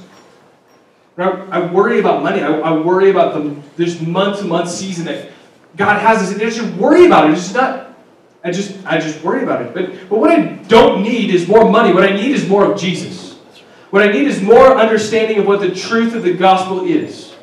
[1.17, 2.43] I worry about money.
[2.43, 5.31] I, I worry about the this month to month season that
[5.77, 6.33] God has us.
[6.33, 7.35] And I just worry about it.
[7.35, 7.90] It's just not
[8.43, 9.75] I just I just worry about it.
[9.75, 11.93] But but what I don't need is more money.
[11.93, 13.35] What I need is more of Jesus.
[13.91, 17.35] What I need is more understanding of what the truth of the gospel is.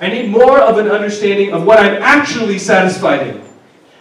[0.00, 3.45] I need more of an understanding of what I'm actually satisfied in.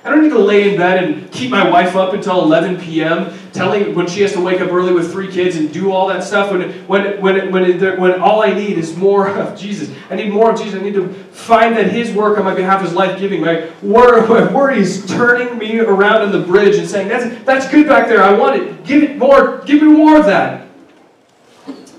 [0.06, 3.36] I don't need to lay in bed and keep my wife up until 11 p.m.
[3.54, 6.24] telling when she has to wake up early with three kids and do all that
[6.24, 9.90] stuff when, when, when, when, when all I need is more of Jesus.
[10.12, 10.80] I need more of Jesus.
[10.80, 13.42] I need to find that His work on my behalf is life giving.
[13.42, 18.08] My worry is turning me around in the bridge and saying, that's, that's good back
[18.08, 18.22] there.
[18.22, 18.86] I want it.
[18.86, 19.64] Give it more.
[19.66, 20.68] Give me more of that.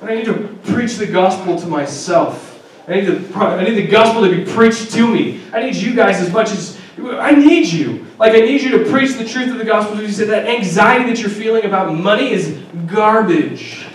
[0.00, 2.52] And I need to preach the gospel to myself.
[2.86, 5.42] I need, the, I need the gospel to be preached to me.
[5.52, 8.06] I need you guys as much as I need you.
[8.18, 10.00] Like, I need you to preach the truth of the gospel.
[10.00, 13.86] You said that anxiety that you're feeling about money is garbage.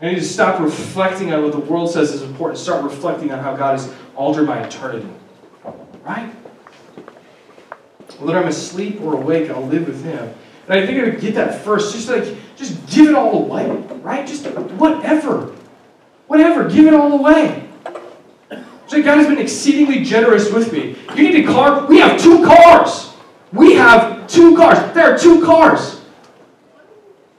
[0.00, 2.58] I need to stop reflecting on what the world says is important.
[2.58, 5.08] Start reflecting on how God has altered my eternity.
[6.04, 6.30] Right?
[8.18, 10.34] Whether I'm asleep or awake, I'll live with Him.
[10.68, 11.94] And I think I would get that first.
[11.94, 12.24] Just like,
[12.56, 13.70] just give it all away.
[14.02, 14.26] Right?
[14.26, 15.54] Just whatever.
[16.26, 16.68] Whatever.
[16.68, 17.65] Give it all away.
[18.86, 20.96] So God has been exceedingly generous with me.
[21.16, 21.86] You need a car?
[21.86, 23.12] We have two cars.
[23.52, 24.78] We have two cars.
[24.94, 26.00] There are two cars.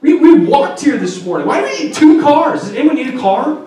[0.00, 1.46] We, we walked here this morning.
[1.46, 2.62] Why do we need two cars?
[2.62, 3.66] Does anyone need a car?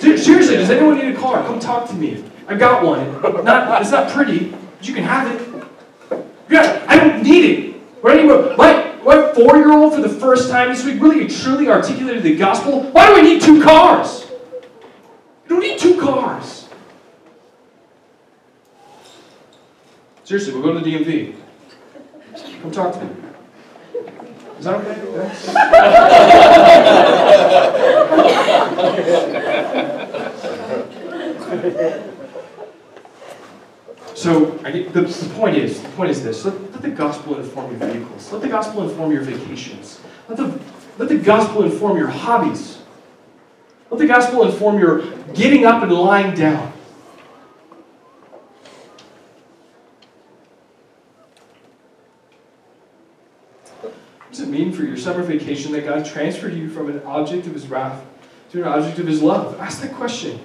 [0.00, 1.44] Seriously, does anyone need a car?
[1.44, 2.24] Come talk to me.
[2.48, 3.22] I got one.
[3.44, 6.24] Not, it's not pretty, but you can have it.
[6.50, 7.76] Yeah, I don't need it.
[8.02, 8.24] Right?
[8.24, 12.82] My, my four-year-old for the first time this week really truly articulated the gospel.
[12.90, 14.26] Why do we need two cars?
[15.44, 16.63] You don't need two cars.
[20.24, 21.36] Seriously, we'll go to the DMV.
[22.62, 23.10] Come talk to me.
[24.58, 24.94] Is that okay?
[34.14, 37.78] So I, the, the point is, the point is this: let, let the gospel inform
[37.78, 38.32] your vehicles.
[38.32, 40.00] Let the gospel inform your vacations.
[40.28, 40.58] Let the
[40.98, 42.78] let the gospel inform your hobbies.
[43.90, 45.02] Let the gospel inform your
[45.34, 46.72] getting up and lying down.
[53.82, 53.92] What
[54.30, 57.52] does it mean for your summer vacation that God transferred you from an object of
[57.52, 58.04] his wrath
[58.52, 59.60] to an object of his love?
[59.60, 60.40] Ask that question.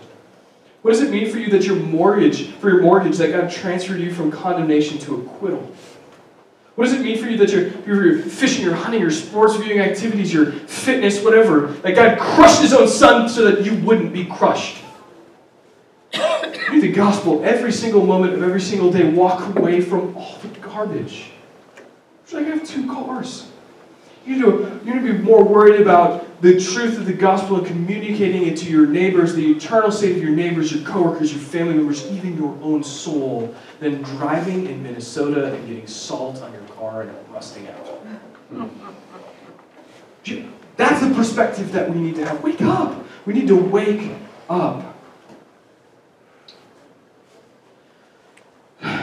[0.81, 3.99] What does it mean for you that your mortgage, for your mortgage, that God transferred
[3.99, 5.71] you from condemnation to acquittal?
[6.75, 9.79] What does it mean for you that your, your fishing, your hunting, your sports viewing
[9.79, 14.25] activities, your fitness, whatever, that God crushed his own son so that you wouldn't be
[14.25, 14.81] crushed?
[16.13, 19.11] Read the gospel every single moment of every single day.
[19.11, 21.31] Walk away from all the garbage.
[22.23, 23.49] It's like I have two cars.
[24.29, 27.57] You need, to, you need to be more worried about the truth of the gospel
[27.57, 31.41] and communicating it to your neighbors, the eternal state of your neighbors, your coworkers, your
[31.41, 36.61] family members, even your own soul, than driving in Minnesota and getting salt on your
[36.77, 38.69] car and rusting out.
[40.77, 42.43] That's the perspective that we need to have.
[42.43, 43.03] Wake up!
[43.25, 44.11] We need to wake
[44.47, 44.88] up.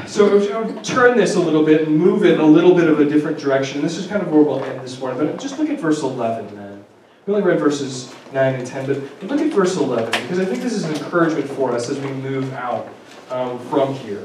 [0.07, 3.05] So I'll turn this a little bit and move it a little bit of a
[3.05, 3.83] different direction.
[3.83, 6.55] This is kind of where we'll end this morning, but just look at verse 11
[6.55, 6.85] then.
[7.27, 10.63] We only read verses 9 and 10, but look at verse 11, because I think
[10.63, 12.89] this is an encouragement for us as we move out
[13.31, 14.25] um, from here.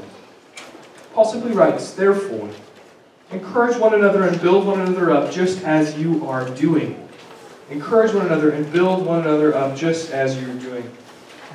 [1.12, 2.48] Paul simply writes, Therefore,
[3.32, 7.08] encourage one another and build one another up just as you are doing.
[7.70, 10.90] Encourage one another and build one another up just as you're doing.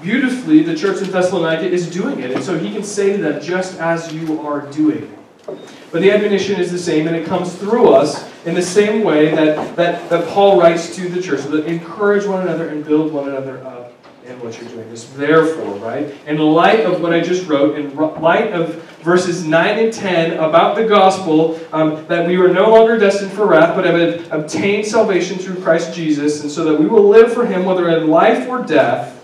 [0.01, 3.41] Beautifully, the church in Thessalonica is doing it, and so he can say to them,
[3.41, 5.13] just as you are doing.
[5.91, 9.33] But the admonition is the same, and it comes through us in the same way
[9.33, 11.41] that, that, that Paul writes to the church.
[11.41, 13.93] So that encourage one another and build one another up
[14.25, 14.89] in what you're doing.
[14.89, 16.13] This therefore, right?
[16.27, 20.75] In light of what I just wrote, in light of verses 9 and 10 about
[20.75, 25.37] the gospel, um, that we are no longer destined for wrath, but have obtained salvation
[25.37, 28.61] through Christ Jesus, and so that we will live for him, whether in life or
[28.61, 29.16] death,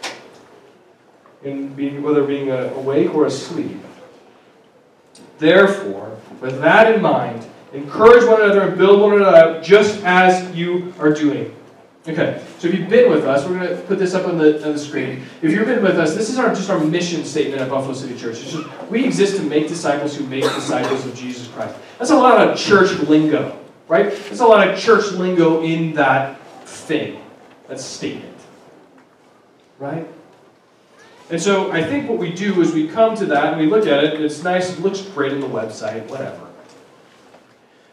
[1.43, 3.77] in being, whether being awake or asleep.
[5.39, 10.55] Therefore, with that in mind, encourage one another and build one another up just as
[10.55, 11.55] you are doing.
[12.05, 14.61] Okay, so if you've been with us, we're going to put this up on the,
[14.65, 15.23] on the screen.
[15.41, 18.17] If you've been with us, this is our, just our mission statement at Buffalo City
[18.19, 18.41] Church.
[18.41, 21.75] Just, we exist to make disciples who make disciples of Jesus Christ.
[21.97, 24.11] That's a lot of church lingo, right?
[24.11, 27.21] That's a lot of church lingo in that thing,
[27.69, 28.37] that statement,
[29.79, 30.05] right?
[31.29, 33.87] And so I think what we do is we come to that and we look
[33.87, 36.47] at it, and it's nice, it looks great on the website, whatever.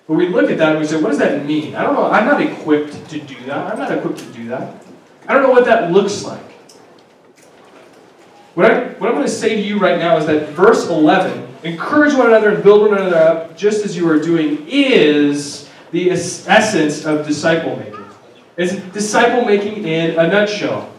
[0.06, 1.76] But we look at that and we say, what does that mean?
[1.76, 2.10] I don't know.
[2.10, 3.72] I'm not equipped to do that.
[3.72, 4.84] I'm not equipped to do that.
[5.28, 6.42] I don't know what that looks like.
[8.54, 11.46] What, I, what I'm going to say to you right now is that verse 11,
[11.62, 16.10] encourage one another and build one another up just as you are doing, is the
[16.10, 18.04] essence of disciple making.
[18.56, 20.92] It's disciple making in a nutshell.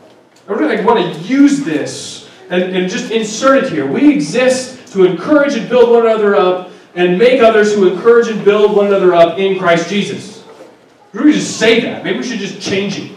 [0.48, 2.20] I really want to use this
[2.51, 3.87] and, and just insert it here.
[3.87, 8.43] We exist to encourage and build one another up and make others who encourage and
[8.43, 10.43] build one another up in Christ Jesus.
[11.13, 12.03] We could just say that.
[12.03, 13.11] Maybe we should just change it.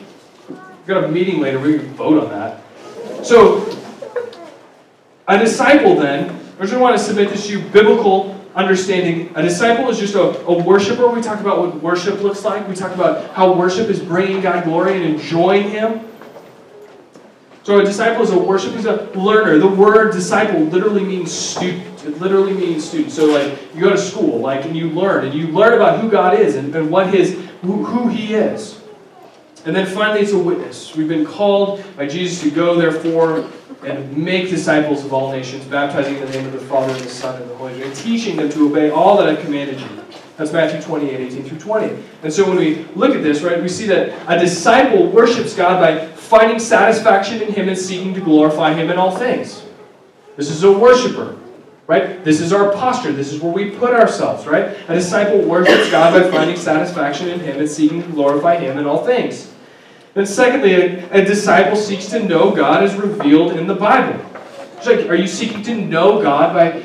[0.48, 2.62] We've got a meeting later, we can vote on that.
[3.26, 3.68] So,
[5.26, 9.32] a disciple then, I just want to submit this to you biblical understanding.
[9.34, 11.08] A disciple is just a, a worshiper.
[11.08, 12.68] We talk about what worship looks like.
[12.68, 16.06] We talk about how worship is bringing God glory and enjoying Him.
[17.64, 19.56] So a disciple is a worshiper, is a learner.
[19.56, 22.04] The word disciple literally means student.
[22.04, 23.10] It literally means student.
[23.10, 26.10] So like you go to school, like and you learn, and you learn about who
[26.10, 28.82] God is and, and what his who, who he is.
[29.64, 30.94] And then finally it's a witness.
[30.94, 33.48] We've been called by Jesus to go therefore
[33.82, 37.08] and make disciples of all nations, baptizing in the name of the Father and the
[37.08, 40.03] Son and the Holy Spirit, teaching them to obey all that I've commanded you.
[40.36, 42.02] That's Matthew 28, 18 through 20.
[42.24, 45.80] And so when we look at this, right, we see that a disciple worships God
[45.80, 49.64] by finding satisfaction in Him and seeking to glorify Him in all things.
[50.36, 51.36] This is a worshiper.
[51.86, 52.24] right?
[52.24, 53.12] This is our posture.
[53.12, 54.76] This is where we put ourselves, right?
[54.88, 58.86] A disciple worships God by finding satisfaction in Him and seeking to glorify Him in
[58.86, 59.52] all things.
[60.14, 64.24] Then, secondly, a, a disciple seeks to know God as revealed in the Bible.
[64.86, 66.82] Like, are you seeking to know God by,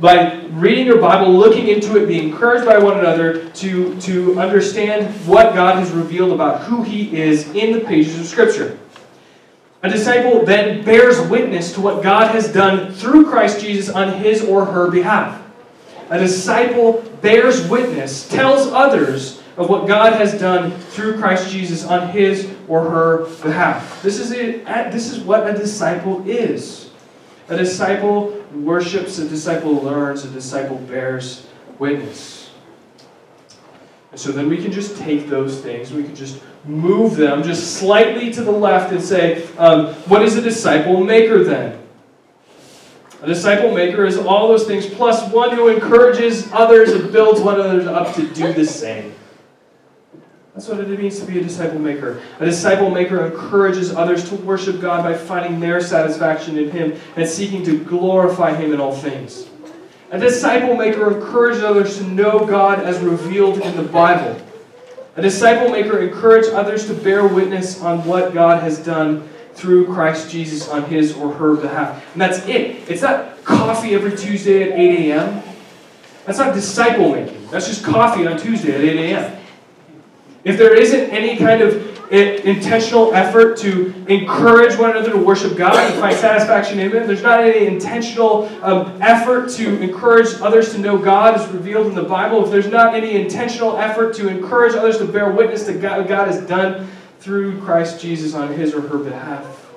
[0.00, 5.14] by reading your Bible, looking into it, being encouraged by one another to, to understand
[5.26, 8.78] what God has revealed about who He is in the pages of Scripture?
[9.84, 14.42] A disciple then bears witness to what God has done through Christ Jesus on his
[14.42, 15.42] or her behalf.
[16.08, 22.08] A disciple bears witness, tells others of what God has done through Christ Jesus on
[22.08, 24.02] his or her behalf.
[24.02, 26.83] This is, a, this is what a disciple is.
[27.48, 31.46] A disciple worships, a disciple learns, a disciple bears
[31.78, 32.50] witness.
[34.12, 37.76] And so then we can just take those things, we can just move them just
[37.76, 41.80] slightly to the left and say, um, what is a disciple maker then?
[43.20, 47.60] A disciple maker is all those things plus one who encourages others and builds one
[47.60, 49.14] another up to do the same.
[50.54, 52.22] That's what it means to be a disciple maker.
[52.38, 57.28] A disciple maker encourages others to worship God by finding their satisfaction in Him and
[57.28, 59.48] seeking to glorify Him in all things.
[60.12, 64.40] A disciple maker encourages others to know God as revealed in the Bible.
[65.16, 70.30] A disciple maker encourages others to bear witness on what God has done through Christ
[70.30, 72.04] Jesus on his or her behalf.
[72.12, 72.88] And that's it.
[72.88, 75.42] It's not coffee every Tuesday at 8 a.m.
[76.26, 77.48] That's not disciple making.
[77.50, 79.43] That's just coffee on Tuesday at 8 a.m.
[80.44, 85.74] If there isn't any kind of intentional effort to encourage one another to worship God
[85.74, 90.78] and find satisfaction in Him, there's not any intentional um, effort to encourage others to
[90.78, 94.74] know God as revealed in the Bible, if there's not any intentional effort to encourage
[94.74, 96.88] others to bear witness to God, God has done
[97.20, 99.72] through Christ Jesus on his or her behalf.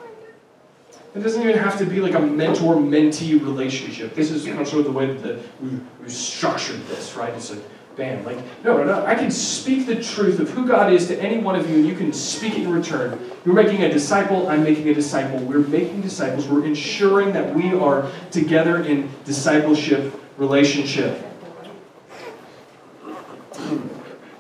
[1.16, 4.14] It doesn't even have to be like a mentor mentee relationship.
[4.14, 5.70] This is kind of sort of the way that we,
[6.04, 7.34] we structured this, right?
[7.34, 7.64] It's like,
[7.98, 8.24] bam.
[8.24, 9.06] Like, no, no, no.
[9.06, 11.86] I can speak the truth of who God is to any one of you, and
[11.86, 13.20] you can speak it in return.
[13.44, 15.40] You're making a disciple, I'm making a disciple.
[15.40, 16.48] We're making disciples.
[16.48, 21.24] We're ensuring that we are together in discipleship relationship.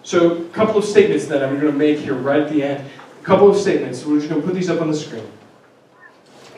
[0.03, 2.88] So, a couple of statements that I'm going to make here right at the end.
[3.20, 4.05] A couple of statements.
[4.05, 5.26] We're just going to put these up on the screen.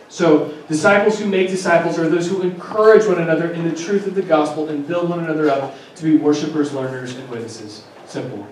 [0.10, 4.16] So, disciples who make disciples are those who encourage one another in the truth of
[4.16, 7.84] the gospel and build one another up to be worshipers, learners, and witnesses.
[8.08, 8.48] Simple.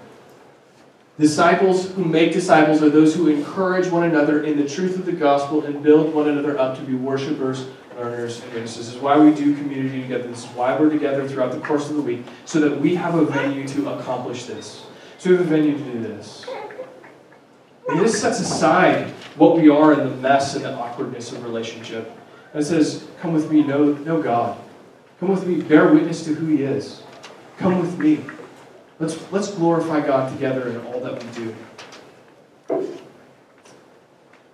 [1.19, 5.11] Disciples who make disciples are those who encourage one another in the truth of the
[5.11, 7.65] gospel and build one another up to be worshipers,
[7.97, 8.85] learners, and witnesses.
[8.85, 10.27] This is why we do community together.
[10.27, 13.15] This is why we're together throughout the course of the week, so that we have
[13.15, 14.85] a venue to accomplish this.
[15.17, 16.45] So we have a venue to do this.
[17.87, 22.11] And this sets aside what we are in the mess and the awkwardness of relationship.
[22.53, 24.57] And it says, Come with me, know, know God.
[25.19, 27.01] Come with me, bear witness to who He is.
[27.57, 28.23] Come with me.
[28.99, 31.55] Let's, let's glorify God together in all that we do.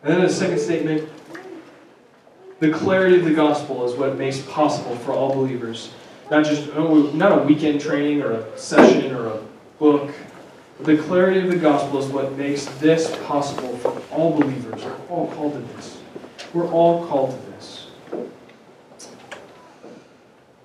[0.04, 1.10] And then the second statement
[2.60, 5.92] the clarity of the gospel is what makes possible for all believers.
[6.32, 9.42] Not just not a weekend training or a session or a
[9.80, 10.12] book
[10.82, 14.84] the clarity of the gospel is what makes this possible for all believers.
[14.84, 16.02] We're all called to this.
[16.54, 17.88] We're all called to this.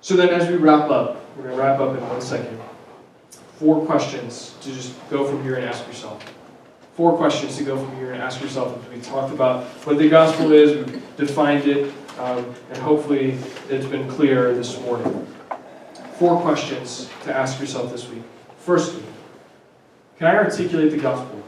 [0.01, 2.59] So then, as we wrap up, we're going to wrap up in one second.
[3.57, 6.23] Four questions to just go from here and ask yourself.
[6.95, 8.91] Four questions to go from here and ask yourself.
[8.91, 13.37] We talked about what the gospel is, we've defined it, um, and hopefully
[13.69, 15.27] it's been clear this morning.
[16.17, 18.23] Four questions to ask yourself this week.
[18.57, 19.03] Firstly,
[20.19, 21.41] can I articulate the gospel?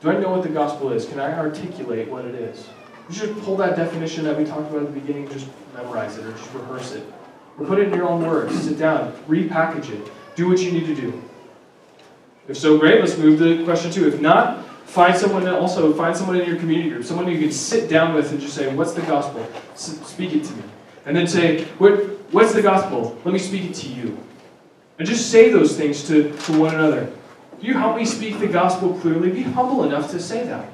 [0.00, 1.06] Do I know what the gospel is?
[1.06, 2.68] Can I articulate what it is?
[3.08, 6.26] You should pull that definition that we talked about at the beginning, just memorize it
[6.26, 7.06] or just rehearse it.
[7.56, 8.60] Or put it in your own words.
[8.60, 10.12] Sit down, repackage it.
[10.34, 11.22] Do what you need to do.
[12.48, 14.08] If so, great, let's move to question two.
[14.08, 17.88] If not, find someone also, find someone in your community group, someone you can sit
[17.88, 19.46] down with and just say, What's the gospel?
[19.76, 20.62] Speak it to me.
[21.06, 21.92] And then say, what,
[22.32, 23.16] What's the gospel?
[23.24, 24.18] Let me speak it to you.
[24.98, 27.12] And just say those things to, to one another.
[27.60, 29.30] You help me speak the gospel clearly.
[29.30, 30.70] Be humble enough to say that.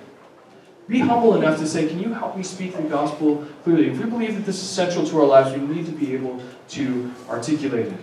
[0.86, 3.88] Be humble enough to say, Can you help me speak the gospel clearly?
[3.88, 6.42] If we believe that this is central to our lives, we need to be able
[6.70, 8.00] to articulate it.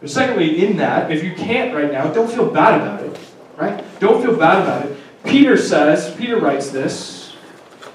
[0.00, 3.18] But secondly, in that, if you can't right now, don't feel bad about it.
[3.56, 3.84] Right?
[4.00, 4.98] Don't feel bad about it.
[5.24, 7.34] Peter says, Peter writes this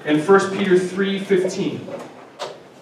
[0.05, 1.79] in 1 Peter 3:15.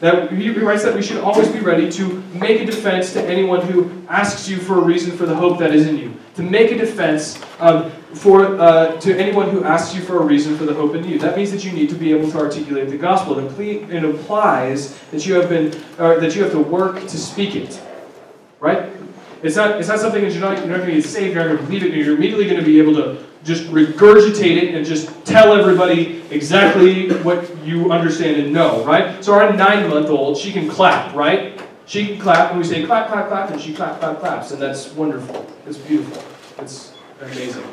[0.04, 3.62] That he writes that we should always be ready to make a defense to anyone
[3.62, 6.14] who asks you for a reason for the hope that is in you.
[6.36, 10.58] To make a defense um, for uh, to anyone who asks you for a reason
[10.58, 11.20] for the hope in you.
[11.20, 13.39] That means that you need to be able to articulate the gospel.
[13.39, 17.56] It, it implies that you have been or that you have to work to speak
[17.56, 17.82] it,
[18.60, 18.91] right?
[19.41, 21.34] It's not it's not something that you're not you're not going to get saved.
[21.34, 21.93] You're not going to believe it.
[21.93, 27.10] You're immediately going to be able to just regurgitate it and just tell everybody exactly
[27.24, 29.24] what you understand and know, right?
[29.24, 31.62] So our nine-month-old, she can clap, right?
[31.86, 34.62] She can clap, and we say clap, clap, clap, and she clap, clap, claps, and
[34.62, 35.46] that's wonderful.
[35.66, 36.24] It's beautiful.
[36.64, 37.66] It's amazing.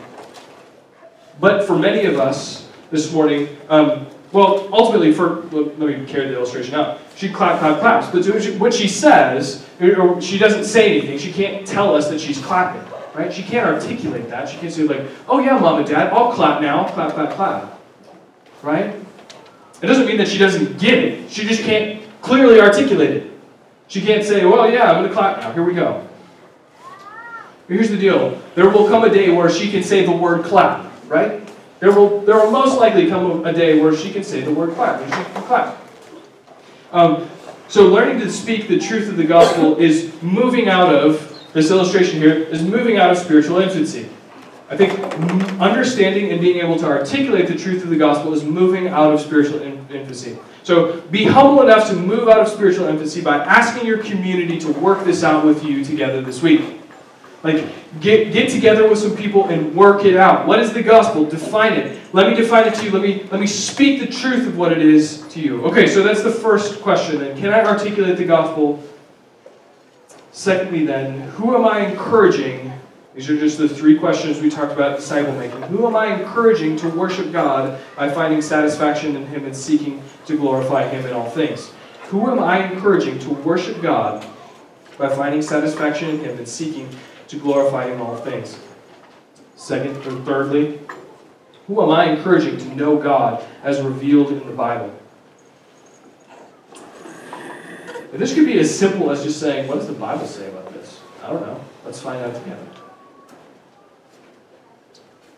[1.39, 6.35] But for many of us this morning, um, well, ultimately, for let me carry the
[6.35, 7.01] illustration out.
[7.16, 8.25] She clap, clap, claps, but
[8.59, 11.18] what she says, or she doesn't say anything.
[11.18, 12.89] She can't tell us that she's clapping.
[13.15, 13.33] Right?
[13.33, 14.49] She can't articulate that.
[14.49, 17.81] She can't say like, "Oh yeah, mom and dad, I'll clap now." Clap, clap, clap.
[18.63, 18.95] Right?
[19.83, 21.31] It doesn't mean that she doesn't get it.
[21.31, 23.31] She just can't clearly articulate it.
[23.89, 25.53] She can't say, "Well, yeah, I'm going to clap now.
[25.53, 26.07] Here we go."
[27.67, 28.41] But Here's the deal.
[28.55, 31.41] There will come a day where she can say the word clap, right?
[31.79, 34.75] There will, there will most likely come a day where she can say the word
[34.75, 35.79] clap, and she can clap.
[36.93, 37.31] Um,
[37.69, 42.20] so learning to speak the truth of the gospel is moving out of this illustration
[42.20, 44.09] here is moving out of spiritual infancy.
[44.70, 44.92] I think
[45.61, 49.20] understanding and being able to articulate the truth of the gospel is moving out of
[49.20, 50.38] spiritual infancy.
[50.62, 54.72] So be humble enough to move out of spiritual infancy by asking your community to
[54.74, 56.80] work this out with you together this week.
[57.42, 57.64] Like,
[58.01, 60.46] get, get together with some people and work it out.
[60.46, 61.24] What is the gospel?
[61.24, 61.98] Define it.
[62.12, 62.90] Let me define it to you.
[62.90, 65.64] Let me, let me speak the truth of what it is to you.
[65.64, 67.36] Okay, so that's the first question then.
[67.38, 68.84] Can I articulate the gospel
[70.33, 72.72] Secondly, then, who am I encouraging?
[73.14, 75.62] These are just the three questions we talked about disciple making.
[75.62, 80.37] Who am I encouraging to worship God by finding satisfaction in Him and seeking to
[80.37, 81.72] glorify Him in all things?
[82.05, 84.24] Who am I encouraging to worship God
[84.97, 86.89] by finding satisfaction in Him and seeking
[87.28, 88.59] to glorify Him in all things?
[89.57, 90.78] Second or thirdly,
[91.66, 94.95] who am I encouraging to know God as revealed in the Bible?
[98.13, 100.73] And this could be as simple as just saying, what does the Bible say about
[100.73, 101.01] this?
[101.23, 101.65] I don't know.
[101.85, 102.67] Let's find out together.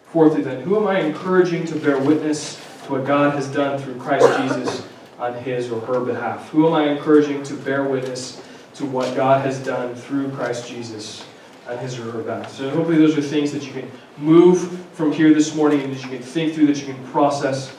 [0.07, 3.97] Fourthly, then, who am I encouraging to bear witness to what God has done through
[3.97, 4.87] Christ Jesus
[5.19, 6.51] on his or her behalf?
[6.51, 8.43] Who am I encouraging to bear witness
[8.75, 11.27] to what God has done through Christ Jesus
[11.69, 12.53] on his or her behalf?
[12.53, 16.03] So, hopefully, those are things that you can move from here this morning and that
[16.03, 17.75] you can think through, that you can process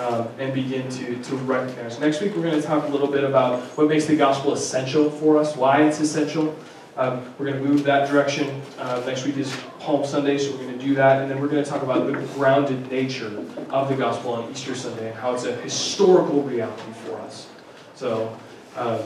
[0.00, 2.00] um, and begin to, to recognize.
[2.00, 5.10] Next week, we're going to talk a little bit about what makes the gospel essential
[5.10, 6.56] for us, why it's essential.
[6.96, 8.62] Um, we're going to move that direction.
[8.78, 11.20] Uh, next week is Palm Sunday, so we're going to do that.
[11.22, 14.74] And then we're going to talk about the grounded nature of the gospel on Easter
[14.74, 17.48] Sunday and how it's a historical reality for us.
[17.94, 18.36] So
[18.76, 19.00] um,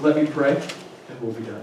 [0.00, 0.56] let me pray,
[1.08, 1.62] and we'll be done.